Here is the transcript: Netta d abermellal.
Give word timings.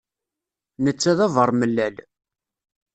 Netta 0.83 1.11
d 1.17 1.19
abermellal. 1.25 1.95